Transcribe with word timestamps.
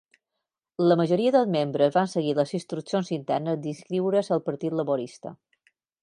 La 0.91 0.95
majoria 1.01 1.33
dels 1.35 1.49
membres 1.55 1.91
van 1.97 2.09
seguir 2.13 2.33
les 2.39 2.53
instruccions 2.59 3.11
internes 3.17 3.61
d'inscriure's 3.65 4.31
al 4.37 4.41
partit 4.47 4.79
laborista. 4.79 5.35